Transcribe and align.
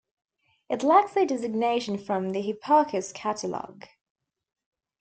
It 0.67 0.81
lacks 0.81 1.15
a 1.15 1.27
designation 1.27 1.99
from 1.99 2.31
the 2.31 2.41
Hipparcos 2.41 3.13
catalogue. 3.13 3.85